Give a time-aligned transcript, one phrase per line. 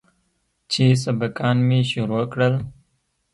[0.71, 2.53] چې سبقان مې شروع کړل.